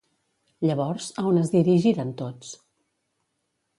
Llavors, 0.69 1.09
a 1.23 1.27
on 1.31 1.37
es 1.41 1.53
dirigiren 1.57 2.17
tots? 2.23 2.55